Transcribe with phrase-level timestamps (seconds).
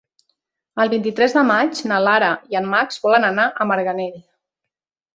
[0.83, 4.21] El vint-i-tres de maig na Lara i en Max volen anar a Marganell.